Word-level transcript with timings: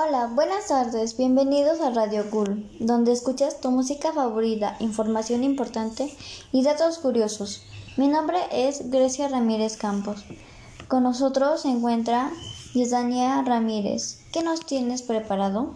Hola, 0.00 0.30
buenas 0.32 0.68
tardes, 0.68 1.16
bienvenidos 1.16 1.80
a 1.80 1.90
Radio 1.90 2.30
Cool, 2.30 2.70
donde 2.78 3.10
escuchas 3.10 3.60
tu 3.60 3.72
música 3.72 4.12
favorita, 4.12 4.76
información 4.78 5.42
importante 5.42 6.14
y 6.52 6.62
datos 6.62 6.98
curiosos. 6.98 7.64
Mi 7.96 8.06
nombre 8.06 8.38
es 8.52 8.92
Grecia 8.92 9.26
Ramírez 9.26 9.76
Campos. 9.76 10.24
Con 10.86 11.02
nosotros 11.02 11.62
se 11.62 11.70
encuentra 11.70 12.30
Yesania 12.74 13.42
Ramírez. 13.42 14.20
¿Qué 14.32 14.44
nos 14.44 14.64
tienes 14.64 15.02
preparado? 15.02 15.74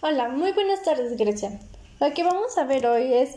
Hola, 0.00 0.28
muy 0.28 0.52
buenas 0.52 0.80
tardes 0.84 1.16
Grecia. 1.16 1.58
Lo 1.98 2.14
que 2.14 2.22
vamos 2.22 2.56
a 2.58 2.64
ver 2.64 2.86
hoy 2.86 3.12
es 3.12 3.34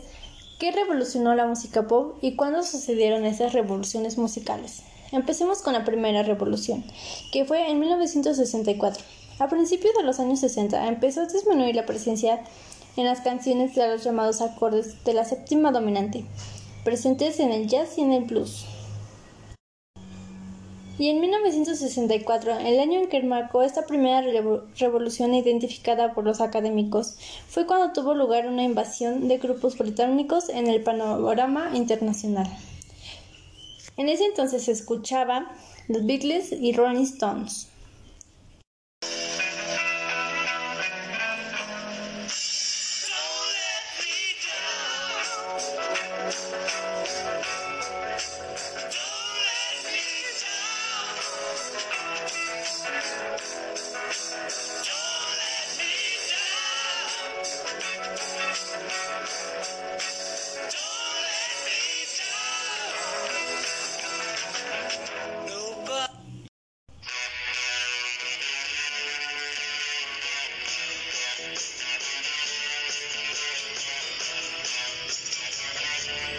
qué 0.60 0.70
revolucionó 0.70 1.34
la 1.34 1.48
música 1.48 1.88
pop 1.88 2.16
y 2.20 2.36
cuándo 2.36 2.62
sucedieron 2.62 3.24
esas 3.24 3.54
revoluciones 3.54 4.18
musicales. 4.18 4.84
Empecemos 5.10 5.62
con 5.62 5.72
la 5.72 5.84
primera 5.84 6.22
revolución, 6.22 6.84
que 7.32 7.44
fue 7.44 7.68
en 7.68 7.80
1964. 7.80 9.04
A 9.42 9.48
principios 9.48 9.92
de 9.96 10.04
los 10.04 10.20
años 10.20 10.38
60 10.38 10.86
empezó 10.86 11.22
a 11.22 11.26
disminuir 11.26 11.74
la 11.74 11.84
presencia 11.84 12.44
en 12.96 13.06
las 13.06 13.22
canciones 13.22 13.74
de 13.74 13.88
los 13.88 14.04
llamados 14.04 14.40
acordes 14.40 15.02
de 15.02 15.14
la 15.14 15.24
séptima 15.24 15.72
dominante, 15.72 16.24
presentes 16.84 17.40
en 17.40 17.50
el 17.50 17.66
jazz 17.66 17.98
y 17.98 18.02
en 18.02 18.12
el 18.12 18.22
blues. 18.22 18.64
Y 20.96 21.08
en 21.08 21.20
1964, 21.20 22.56
el 22.60 22.78
año 22.78 23.00
en 23.00 23.08
que 23.08 23.20
marcó 23.24 23.64
esta 23.64 23.84
primera 23.84 24.22
revolución 24.78 25.34
identificada 25.34 26.14
por 26.14 26.22
los 26.22 26.40
académicos, 26.40 27.16
fue 27.48 27.66
cuando 27.66 27.92
tuvo 27.92 28.14
lugar 28.14 28.46
una 28.46 28.62
invasión 28.62 29.26
de 29.26 29.38
grupos 29.38 29.76
británicos 29.76 30.50
en 30.50 30.68
el 30.68 30.84
panorama 30.84 31.72
internacional. 31.74 32.46
En 33.96 34.08
ese 34.08 34.24
entonces 34.24 34.62
se 34.62 34.70
escuchaba 34.70 35.50
los 35.88 36.06
Beatles 36.06 36.52
y 36.52 36.72
Rolling 36.74 37.02
Stones. 37.02 37.71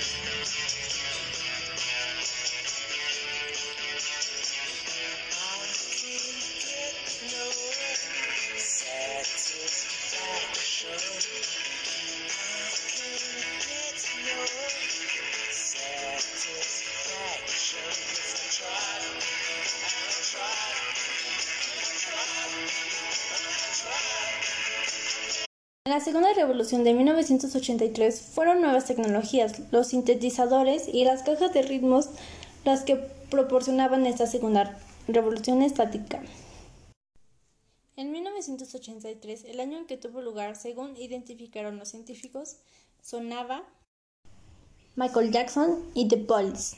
Thank 0.04 1.38
you. 1.38 1.42
En 25.86 25.92
la 25.92 26.00
segunda 26.00 26.34
revolución 26.34 26.86
de 26.86 26.94
1983 26.94 28.22
fueron 28.22 28.62
nuevas 28.62 28.86
tecnologías, 28.86 29.59
los 29.73 29.88
sintetizadores 29.88 30.88
y 30.88 31.03
las 31.03 31.24
cajas 31.24 31.53
de 31.53 31.62
ritmos 31.62 32.07
las 32.63 32.84
que 32.84 32.96
proporcionaban 33.30 34.06
esta 34.06 34.25
segunda 34.25 34.80
revolución 35.09 35.62
estática. 35.62 36.24
En 37.97 38.13
1983, 38.13 39.44
el 39.44 39.59
año 39.59 39.78
en 39.78 39.85
que 39.85 39.97
tuvo 39.97 40.22
lugar, 40.22 40.56
según 40.56 40.96
identificaron 40.96 41.78
los 41.78 41.90
científicos, 41.90 42.56
sonaba 43.02 43.66
Michael 44.96 45.31
Jackson 45.31 45.84
y 45.94 46.07
The 46.07 46.18
Police. 46.18 46.78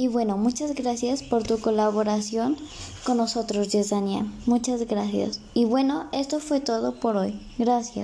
Y 0.00 0.08
bueno, 0.08 0.38
muchas 0.38 0.74
gracias 0.74 1.22
por 1.22 1.42
tu 1.42 1.60
colaboración 1.60 2.56
con 3.04 3.18
nosotros, 3.18 3.68
Yesania. 3.68 4.24
Muchas 4.46 4.86
gracias. 4.86 5.40
Y 5.52 5.66
bueno, 5.66 6.08
esto 6.12 6.40
fue 6.40 6.60
todo 6.60 6.94
por 6.94 7.18
hoy. 7.18 7.38
Gracias. 7.58 7.98